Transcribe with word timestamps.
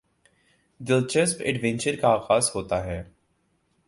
دلچسپ 0.79 1.41
ایڈونچر 1.41 1.95
کا 2.01 2.07
آغاز 2.09 2.49
ہوتا 2.55 2.83
ہے 2.85 3.01